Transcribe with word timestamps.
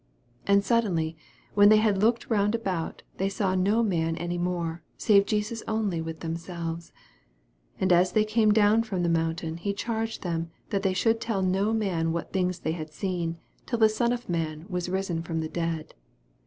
8 0.45 0.49
And 0.51 0.63
suddenly, 0.65 1.15
when 1.53 1.69
they 1.69 1.77
had 1.77 1.99
looked 2.01 2.27
round 2.27 2.55
about, 2.55 3.03
they 3.17 3.29
saw 3.29 3.53
no 3.53 3.83
man 3.83 4.15
any 4.17 4.39
more, 4.39 4.81
save 4.97 5.27
Jesus 5.27 5.61
only 5.67 6.01
with 6.01 6.21
them 6.21 6.35
selves. 6.37 6.91
9 7.75 7.81
And 7.81 7.93
as 7.93 8.13
they 8.13 8.25
came 8.25 8.51
down 8.51 8.81
from 8.81 9.03
the 9.03 9.09
mountain, 9.09 9.57
he 9.57 9.73
charged 9.73 10.23
them 10.23 10.49
that 10.71 10.81
they 10.81 10.93
should 10.93 11.21
tell 11.21 11.43
no 11.43 11.71
man 11.71 12.11
what 12.13 12.33
things 12.33 12.61
they 12.61 12.71
had 12.71 12.91
seen, 12.91 13.37
till 13.67 13.77
the 13.77 13.89
Son 13.89 14.11
of 14.11 14.27
man 14.27 14.65
was 14.69 14.89
risen 14.89 15.21
from 15.21 15.39
the 15.39 15.47
dead. 15.49 15.93